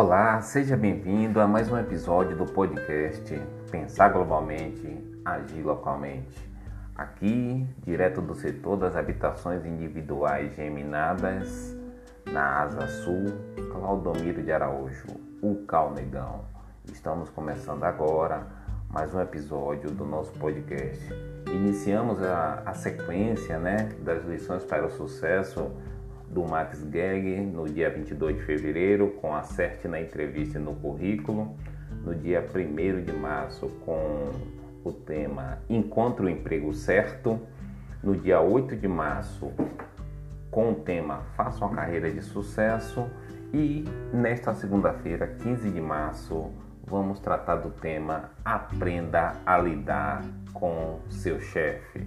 [0.00, 3.34] Olá, seja bem-vindo a mais um episódio do podcast
[3.68, 6.38] Pensar Globalmente, Agir Localmente.
[6.94, 11.76] Aqui, direto do setor das habitações individuais geminadas,
[12.26, 13.24] na Asa Sul,
[13.72, 15.08] Claudomiro de Araújo,
[15.42, 16.44] o Calnegão.
[16.92, 18.46] Estamos começando agora
[18.88, 21.12] mais um episódio do nosso podcast.
[21.52, 25.72] Iniciamos a, a sequência né, das lições para o sucesso
[26.30, 31.56] do Max Geg no dia 22 de fevereiro, com acerte na entrevista no currículo.
[32.04, 34.30] No dia 1 de março, com
[34.84, 37.40] o tema Encontre o Emprego Certo.
[38.02, 39.50] No dia 8 de março,
[40.50, 43.06] com o tema Faça uma Carreira de Sucesso.
[43.52, 46.50] E nesta segunda-feira, 15 de março,
[46.86, 52.06] vamos tratar do tema Aprenda a lidar com seu chefe.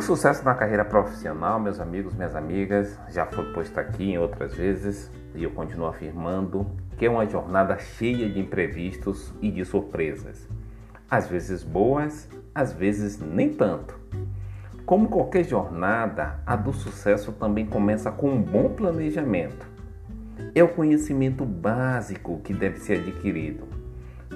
[0.00, 4.54] O sucesso na carreira profissional, meus amigos, minhas amigas, já foi posto aqui em outras
[4.54, 10.48] vezes e eu continuo afirmando que é uma jornada cheia de imprevistos e de surpresas.
[11.10, 13.94] Às vezes boas, às vezes nem tanto.
[14.86, 19.66] Como qualquer jornada, a do sucesso também começa com um bom planejamento.
[20.54, 23.68] É o conhecimento básico que deve ser adquirido.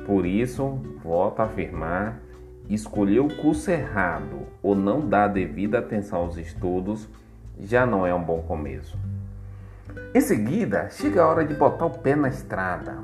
[0.05, 2.21] Por isso, volto a afirmar
[2.69, 7.09] escolher o curso errado ou não dar devida atenção aos estudos
[7.59, 8.99] já não é um bom começo.
[10.15, 12.99] Em seguida, chega a hora de botar o pé na estrada,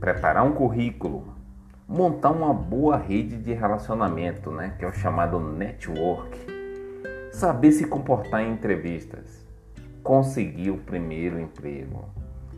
[0.00, 1.24] preparar um currículo,
[1.88, 6.36] montar uma boa rede de relacionamento, né, que é o chamado network,
[7.32, 9.46] saber se comportar em entrevistas,
[10.02, 12.04] conseguir o primeiro emprego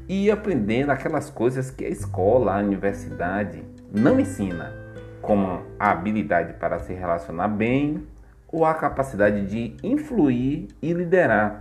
[0.08, 3.62] e ir aprendendo aquelas coisas que a escola, a universidade
[3.92, 4.87] não ensina
[5.28, 8.02] como a habilidade para se relacionar bem
[8.50, 11.58] ou a capacidade de influir e liderar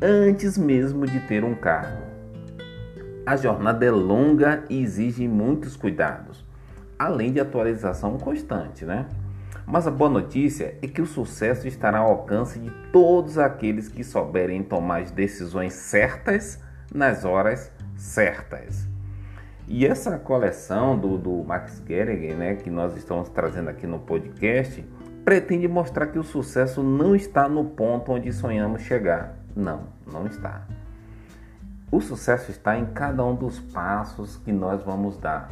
[0.00, 2.00] antes mesmo de ter um cargo.
[3.26, 6.46] A jornada é longa e exige muitos cuidados,
[6.96, 9.06] além de atualização constante, né?
[9.66, 14.04] Mas a boa notícia é que o sucesso estará ao alcance de todos aqueles que
[14.04, 16.62] souberem tomar as decisões certas
[16.94, 18.88] nas horas certas.
[19.70, 24.82] E essa coleção do, do Max Gehrig, né, que nós estamos trazendo aqui no podcast,
[25.26, 29.36] pretende mostrar que o sucesso não está no ponto onde sonhamos chegar.
[29.54, 30.62] Não, não está.
[31.92, 35.50] O sucesso está em cada um dos passos que nós vamos dar.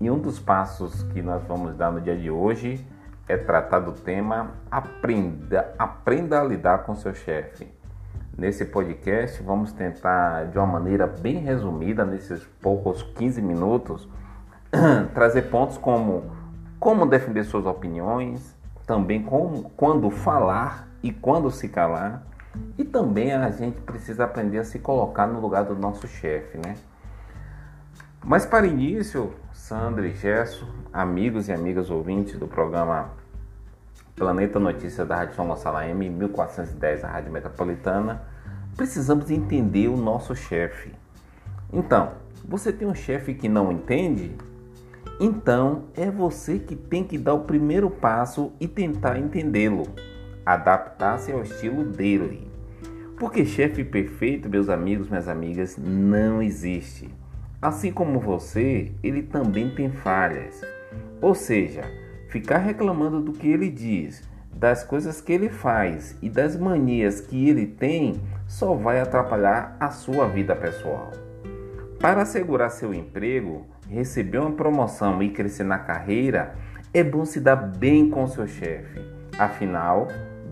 [0.00, 2.84] E um dos passos que nós vamos dar no dia de hoje
[3.28, 7.68] é tratar do tema aprenda, aprenda a lidar com seu chefe.
[8.36, 14.08] Nesse podcast, vamos tentar, de uma maneira bem resumida, nesses poucos 15 minutos,
[15.14, 16.24] trazer pontos como
[16.80, 18.54] como defender suas opiniões,
[18.86, 22.26] também como, quando falar e quando se calar,
[22.76, 26.76] e também a gente precisa aprender a se colocar no lugar do nosso chefe, né?
[28.22, 33.10] Mas para início, Sandra e Gesso, amigos e amigas ouvintes do programa
[34.16, 38.22] Planeta Notícia da Rádio São Gonçalo AM 1410, a Rádio Metropolitana,
[38.76, 40.92] precisamos entender o nosso chefe.
[41.72, 42.12] Então,
[42.46, 44.36] você tem um chefe que não entende?
[45.18, 49.84] Então é você que tem que dar o primeiro passo e tentar entendê-lo,
[50.44, 52.50] adaptar-se ao estilo dele.
[53.16, 57.08] Porque chefe perfeito, meus amigos, minhas amigas, não existe.
[57.62, 60.60] Assim como você, ele também tem falhas.
[61.22, 61.82] Ou seja,
[62.34, 67.48] ficar reclamando do que ele diz, das coisas que ele faz e das manias que
[67.48, 71.12] ele tem só vai atrapalhar a sua vida pessoal.
[72.00, 76.56] Para assegurar seu emprego, receber uma promoção e crescer na carreira,
[76.92, 79.00] é bom se dar bem com seu chefe.
[79.38, 80.08] Afinal,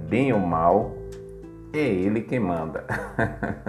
[0.08, 0.96] bem ou mal,
[1.72, 2.84] é ele quem manda.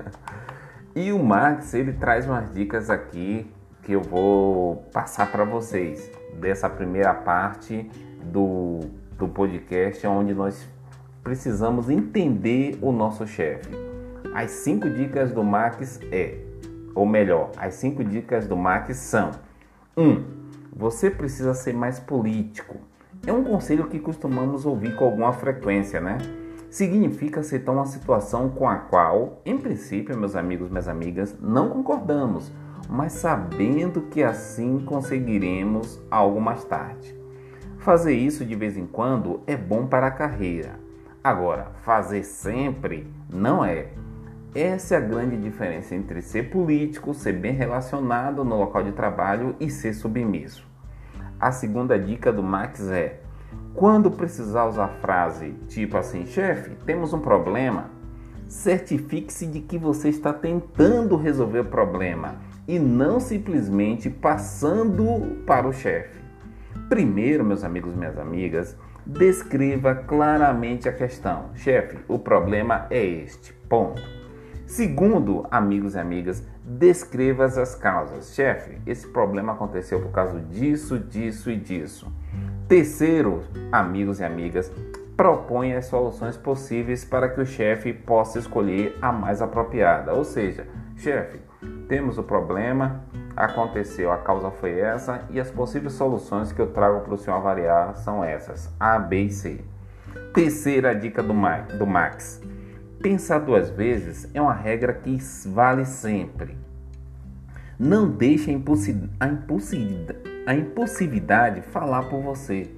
[0.96, 3.52] e o Max, ele traz umas dicas aqui
[3.84, 7.90] que eu vou passar para vocês dessa primeira parte
[8.24, 8.80] do,
[9.18, 10.68] do podcast, onde nós
[11.24, 13.70] precisamos entender o nosso chefe.
[14.34, 16.40] As cinco dicas do Max é,
[16.96, 19.32] ou melhor, as cinco dicas do Max são:
[19.96, 20.04] 1.
[20.04, 20.24] Um,
[20.76, 22.78] você precisa ser mais político.
[23.26, 26.18] É um conselho que costumamos ouvir com alguma frequência, né?
[26.70, 32.52] Significa aceitar uma situação com a qual, em princípio, meus amigos, minhas amigas, não concordamos,
[32.90, 37.18] mas sabendo que assim conseguiremos algo mais tarde.
[37.80, 40.80] Fazer isso de vez em quando é bom para a carreira.
[41.24, 43.88] Agora, fazer sempre não é.
[44.56, 49.56] Essa é a grande diferença entre ser político, ser bem relacionado no local de trabalho
[49.60, 50.68] e ser submisso.
[51.40, 53.20] A segunda dica do Max é:
[53.74, 57.90] quando precisar usar frase tipo assim, chefe, temos um problema,
[58.54, 62.36] certifique-se de que você está tentando resolver o problema
[62.68, 66.22] e não simplesmente passando para o chefe.
[66.88, 71.50] Primeiro, meus amigos e minhas amigas, descreva claramente a questão.
[71.56, 73.54] Chefe, o problema é este.
[73.68, 74.02] Ponto.
[74.68, 78.34] Segundo, amigos e amigas, descreva as causas.
[78.36, 82.08] Chefe, esse problema aconteceu por causa disso, disso e disso.
[82.68, 84.72] Terceiro, amigos e amigas,
[85.16, 90.14] proponha as soluções possíveis para que o chefe possa escolher a mais apropriada.
[90.14, 90.68] Ou seja,
[90.98, 91.40] chefe,
[91.88, 93.04] temos o problema,
[93.36, 97.38] aconteceu, a causa foi essa e as possíveis soluções que eu trago para o senhor
[97.38, 99.62] avaliar são essas: A, B e C.
[100.34, 101.34] Terceira dica do,
[101.78, 102.42] do Max:
[103.02, 105.18] pensar duas vezes é uma regra que
[105.48, 106.58] vale sempre.
[107.78, 112.72] Não deixe a, a, a impulsividade falar por você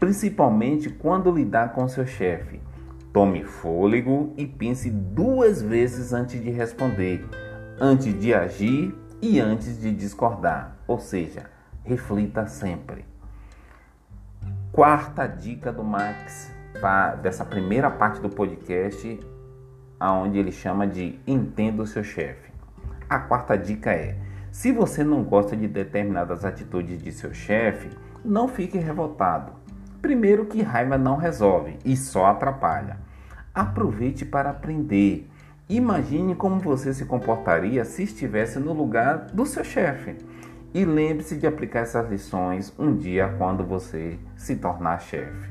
[0.00, 2.58] principalmente quando lidar com seu chefe.
[3.12, 7.28] Tome fôlego e pense duas vezes antes de responder,
[7.78, 11.50] antes de agir e antes de discordar, ou seja,
[11.84, 13.04] reflita sempre.
[14.72, 16.50] Quarta dica do Max
[17.20, 19.20] dessa primeira parte do podcast,
[19.98, 22.50] aonde ele chama de entenda o seu chefe.
[23.08, 24.16] A quarta dica é:
[24.50, 27.90] se você não gosta de determinadas atitudes de seu chefe,
[28.24, 29.59] não fique revoltado.
[30.00, 32.96] Primeiro que raiva não resolve e só atrapalha.
[33.54, 35.28] Aproveite para aprender.
[35.68, 40.16] Imagine como você se comportaria se estivesse no lugar do seu chefe.
[40.72, 45.50] E lembre-se de aplicar essas lições um dia quando você se tornar chefe.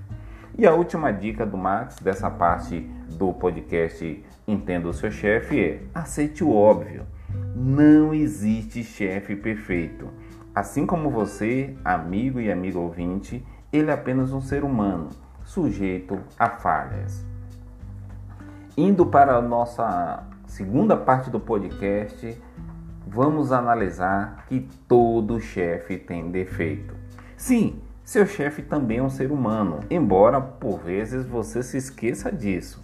[0.57, 2.80] E a última dica do Max dessa parte
[3.18, 7.04] do podcast Entenda o seu chefe é: aceite o óbvio.
[7.56, 10.07] Não existe chefe perfeito.
[10.56, 15.10] Assim como você, amigo e amigo ouvinte, ele é apenas um ser humano,
[15.44, 17.25] sujeito a falhas.
[18.75, 22.42] Indo para a nossa segunda parte do podcast,
[23.06, 26.95] vamos analisar que todo chefe tem defeito.
[27.38, 32.83] Sim, seu chefe também é um ser humano, embora por vezes você se esqueça disso.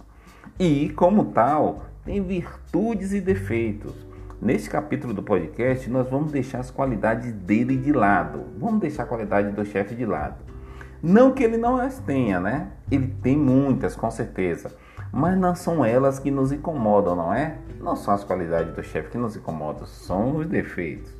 [0.58, 4.06] E, como tal, tem virtudes e defeitos.
[4.40, 8.44] Neste capítulo do podcast, nós vamos deixar as qualidades dele de lado.
[8.58, 10.36] Vamos deixar a qualidade do chefe de lado.
[11.02, 12.68] Não que ele não as tenha, né?
[12.90, 14.74] Ele tem muitas, com certeza.
[15.12, 17.58] Mas não são elas que nos incomodam, não é?
[17.80, 21.14] Não são as qualidades do chefe que nos incomodam, são os defeitos.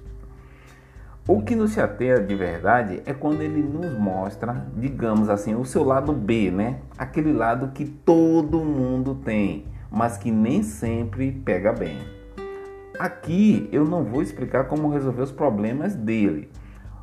[1.28, 5.82] O que nos chateia de verdade é quando ele nos mostra, digamos assim, o seu
[5.82, 6.78] lado B, né?
[6.96, 11.98] Aquele lado que todo mundo tem, mas que nem sempre pega bem.
[12.96, 16.48] Aqui eu não vou explicar como resolver os problemas dele,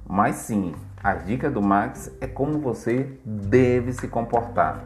[0.08, 0.74] mas sim
[1.04, 4.86] a dica do Max é como você deve se comportar.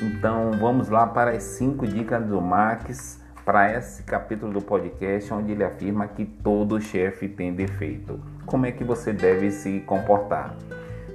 [0.00, 5.52] Então vamos lá para as cinco dicas do Max para esse capítulo do podcast onde
[5.52, 8.18] ele afirma que todo chefe tem defeito.
[8.46, 10.56] Como é que você deve se comportar?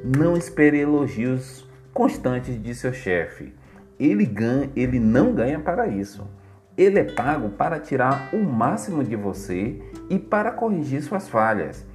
[0.03, 3.53] Não espere elogios constantes de seu chefe.
[3.99, 6.27] Ele ganha, ele não ganha para isso.
[6.77, 11.85] Ele é pago para tirar o máximo de você e para corrigir suas falhas.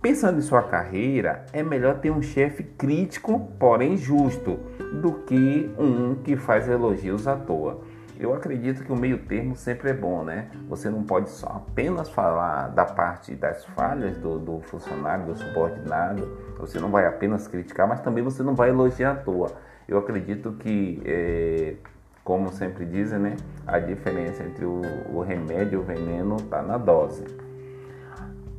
[0.00, 4.60] Pensando em sua carreira, é melhor ter um chefe crítico, porém justo,
[5.02, 7.80] do que um que faz elogios à toa.
[8.16, 10.50] Eu acredito que o meio termo sempre é bom, né?
[10.68, 16.28] Você não pode só apenas falar da parte das falhas do, do funcionário, do subordinado,
[16.56, 19.50] você não vai apenas criticar, mas também você não vai elogiar à toa.
[19.88, 21.74] Eu acredito que, é,
[22.22, 23.36] como sempre dizem, né?
[23.66, 24.80] A diferença entre o,
[25.12, 27.47] o remédio e o veneno está na dose.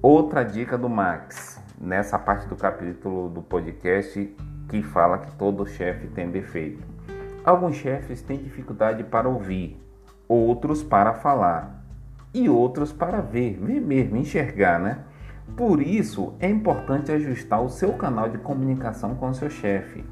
[0.01, 4.33] Outra dica do Max, nessa parte do capítulo do podcast
[4.69, 6.81] que fala que todo chefe tem defeito.
[7.43, 9.77] Alguns chefes têm dificuldade para ouvir,
[10.25, 11.83] outros para falar
[12.33, 14.99] e outros para ver, ver mesmo, enxergar, né?
[15.57, 20.05] Por isso é importante ajustar o seu canal de comunicação com o seu chefe.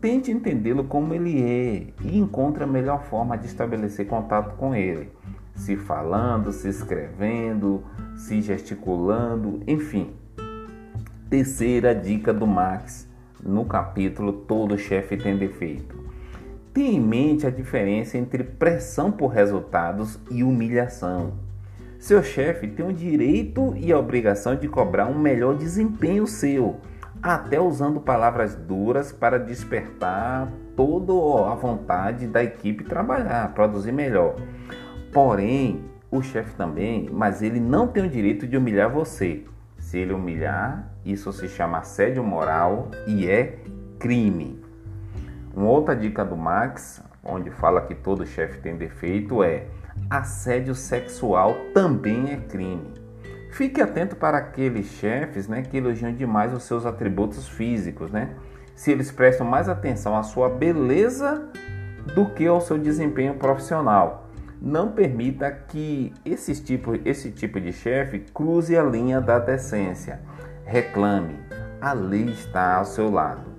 [0.00, 5.10] Tente entendê-lo como ele é e encontre a melhor forma de estabelecer contato com ele
[5.56, 7.82] se falando, se escrevendo,
[8.16, 10.14] se gesticulando, enfim.
[11.28, 13.08] Terceira dica do Max
[13.42, 16.04] no capítulo Todo Chefe tem defeito.
[16.72, 21.34] Tenha em mente a diferença entre pressão por resultados e humilhação.
[21.98, 26.76] Seu chefe tem o direito e a obrigação de cobrar um melhor desempenho seu,
[27.22, 34.36] até usando palavras duras para despertar toda a vontade da equipe trabalhar, produzir melhor.
[35.12, 39.44] Porém, o chefe também, mas ele não tem o direito de humilhar você.
[39.78, 43.58] Se ele humilhar, isso se chama assédio moral e é
[43.98, 44.62] crime.
[45.54, 49.66] Uma outra dica do Max, onde fala que todo chefe tem defeito, é
[50.10, 52.92] assédio sexual também é crime.
[53.50, 58.34] Fique atento para aqueles chefes né, que elogiam demais os seus atributos físicos, né?
[58.74, 61.48] Se eles prestam mais atenção à sua beleza
[62.14, 64.25] do que ao seu desempenho profissional.
[64.60, 70.20] Não permita que esse tipo, esse tipo de chefe cruze a linha da decência.
[70.64, 71.36] Reclame,
[71.80, 73.56] a lei está ao seu lado.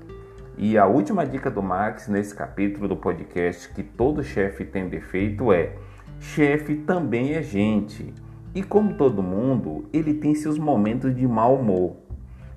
[0.57, 5.53] E a última dica do Max nesse capítulo do podcast que todo chefe tem defeito
[5.53, 5.75] é:
[6.19, 8.11] chefe também é gente.
[8.55, 11.97] E como todo mundo, ele tem seus momentos de mau humor.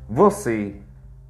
[0.09, 0.76] Você,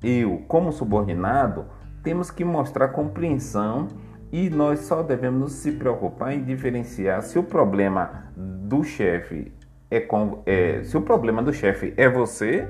[0.00, 1.66] eu, como subordinado,
[2.04, 3.88] temos que mostrar compreensão
[4.32, 9.52] e nós só devemos se preocupar em diferenciar se o problema do chefe
[9.90, 12.68] é, com, é se o problema do chefe é você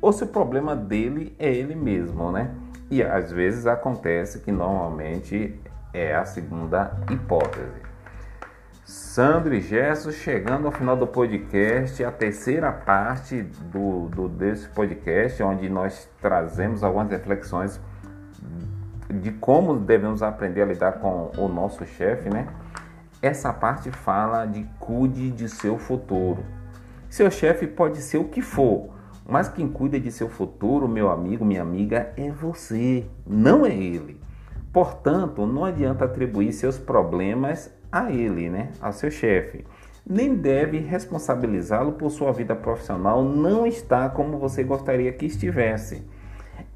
[0.00, 2.50] ou se o problema dele é ele mesmo, né?
[2.90, 5.58] E às vezes acontece que normalmente
[5.92, 7.92] é a segunda hipótese.
[8.84, 15.42] Sandro e Gerson chegando ao final do podcast, a terceira parte do, do, desse podcast,
[15.42, 17.80] onde nós trazemos algumas reflexões
[19.20, 22.46] de como devemos aprender a lidar com o nosso chefe, né?
[23.20, 26.44] Essa parte fala de cuide de seu futuro.
[27.08, 28.90] Seu chefe pode ser o que for,
[29.28, 34.20] mas quem cuida de seu futuro, meu amigo, minha amiga, é você, não é ele.
[34.72, 39.64] Portanto, não adianta atribuir seus problemas a ele, né, ao seu chefe.
[40.04, 46.02] Nem deve responsabilizá-lo por sua vida profissional não estar como você gostaria que estivesse.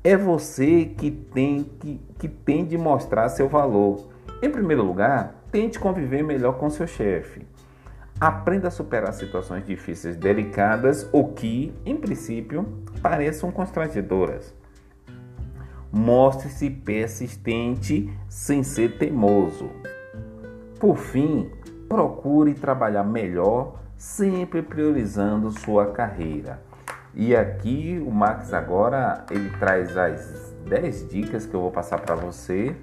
[0.06, 4.06] É você que tem que, que tem de mostrar seu valor.
[4.40, 7.44] Em primeiro lugar, tente conviver melhor com seu chefe.
[8.20, 14.54] Aprenda a superar situações difíceis, delicadas ou que, em princípio, pareçam constrangedoras.
[15.90, 19.68] Mostre-se persistente sem ser teimoso.
[20.78, 21.50] Por fim,
[21.88, 26.62] procure trabalhar melhor, sempre priorizando sua carreira.
[27.16, 32.14] E aqui o Max agora ele traz as 10 dicas que eu vou passar para
[32.14, 32.76] você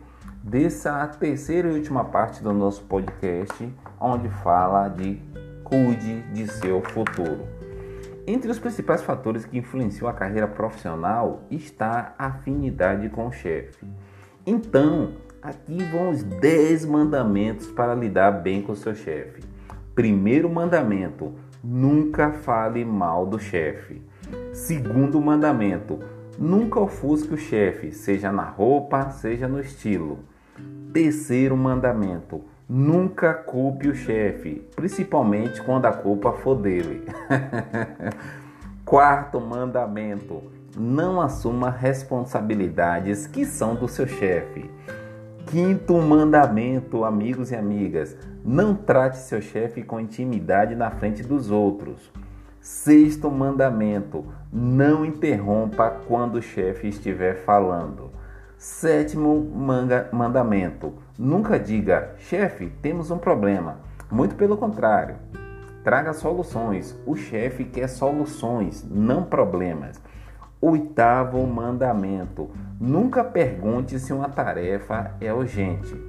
[0.44, 5.22] dessa terceira e última parte do nosso podcast, onde fala de
[5.64, 7.48] cuide de seu futuro.
[8.26, 13.86] Entre os principais fatores que influenciam a carreira profissional está a afinidade com o chefe.
[14.46, 15.14] Então,
[15.44, 19.44] Aqui vão os 10 mandamentos para lidar bem com o seu chefe.
[19.94, 24.02] Primeiro mandamento: nunca fale mal do chefe.
[24.54, 26.00] Segundo mandamento:
[26.38, 30.20] nunca ofusque o chefe, seja na roupa, seja no estilo.
[30.94, 37.04] Terceiro mandamento: nunca culpe o chefe, principalmente quando a culpa for dele.
[38.86, 40.44] Quarto mandamento:
[40.78, 44.70] não assuma responsabilidades que são do seu chefe.
[45.48, 52.12] Quinto mandamento, amigos e amigas: não trate seu chefe com intimidade na frente dos outros.
[52.64, 58.10] Sexto mandamento: não interrompa quando o chefe estiver falando.
[58.58, 59.38] Sétimo
[60.14, 63.80] mandamento: nunca diga, chefe, temos um problema.
[64.10, 65.18] Muito pelo contrário,
[65.84, 66.98] traga soluções.
[67.06, 70.02] O chefe quer soluções, não problemas.
[70.62, 76.02] Oitavo mandamento: nunca pergunte se uma tarefa é urgente.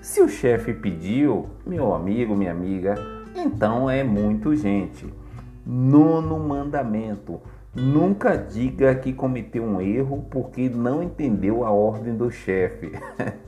[0.00, 2.94] Se o chefe pediu, meu amigo, minha amiga,
[3.36, 5.12] então é muito urgente.
[5.66, 7.40] Nono mandamento:
[7.74, 12.92] nunca diga que cometeu um erro porque não entendeu a ordem do chefe.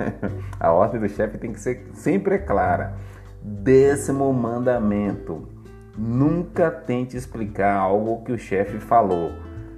[0.58, 2.94] a ordem do chefe tem que ser sempre clara.
[3.42, 5.48] Décimo mandamento:
[5.96, 9.32] nunca tente explicar algo que o chefe falou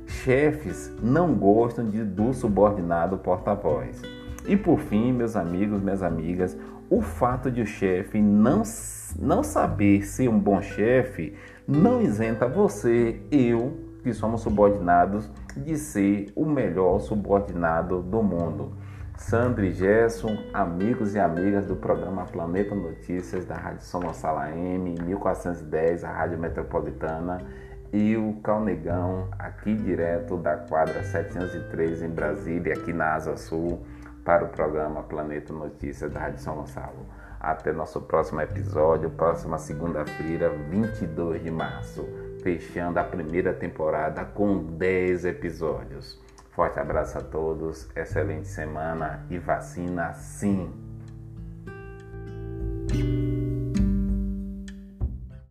[0.08, 4.00] Chefes não gostam de, do subordinado porta-voz.
[4.46, 6.56] E por fim, meus amigos, minhas amigas,
[6.88, 8.62] o fato de o chefe não,
[9.18, 11.34] não saber ser um bom chefe
[11.68, 18.72] não isenta você, eu, que somos subordinados, de ser o melhor subordinado do mundo.
[19.18, 26.04] Sandra e Gerson, amigos e amigas do programa Planeta Notícias da Rádio Sonossala M, 1410,
[26.04, 27.42] a Rádio Metropolitana
[27.92, 33.82] e o Calnegão, aqui direto da quadra 703 em Brasília, aqui na Asa Sul,
[34.24, 37.06] para o programa Planeta Notícias da Rádio São Gonçalo.
[37.40, 42.08] Até nosso próximo episódio, próxima segunda-feira, 22 de março,
[42.42, 46.20] fechando a primeira temporada com 10 episódios.
[46.50, 50.87] Forte abraço a todos, excelente semana e vacina sim!